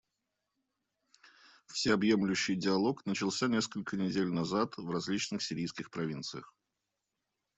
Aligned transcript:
Всеобъемлющий 1.67 2.55
диалог 2.55 3.05
начался 3.05 3.47
несколько 3.47 3.97
недель 3.97 4.29
назад 4.31 4.75
в 4.77 4.89
различных 4.89 5.43
сирийских 5.43 5.91
провинциях. 5.91 6.55